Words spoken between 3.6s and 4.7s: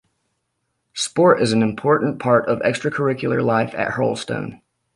at Hurlstone.